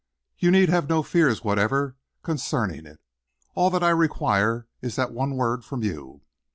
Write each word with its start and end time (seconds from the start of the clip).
You 0.39 0.49
need 0.49 0.69
have 0.69 0.89
no 0.89 1.03
fears 1.03 1.43
whatever 1.43 1.95
concerning 2.23 2.87
it. 2.87 2.99
All 3.53 3.69
that 3.69 3.83
I 3.83 3.91
require 3.91 4.67
is 4.81 4.95
that 4.95 5.11
one 5.11 5.35
word 5.35 5.63
from 5.63 5.83
you." 5.83 6.21